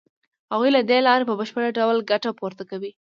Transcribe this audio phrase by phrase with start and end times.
[0.51, 2.91] هغوی له دې لارې په بشپړ ډول ګټه پورته کوي